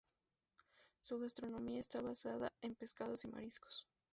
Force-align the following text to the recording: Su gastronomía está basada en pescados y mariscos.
Su 1.01 1.19
gastronomía 1.19 1.79
está 1.79 2.01
basada 2.01 2.49
en 2.63 2.73
pescados 2.73 3.23
y 3.23 3.27
mariscos. 3.27 3.87